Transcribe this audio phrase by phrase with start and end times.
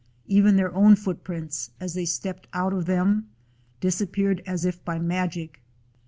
[0.25, 3.29] Even their own footprints, as they stepped out of them,
[3.81, 5.61] disappeared as if by magic.